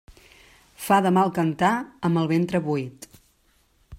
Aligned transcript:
Fa 0.85 0.97
de 1.07 1.11
mal 1.17 1.33
cantar 1.35 1.71
amb 2.09 2.21
el 2.23 2.31
ventre 2.33 2.65
buit. 2.71 3.09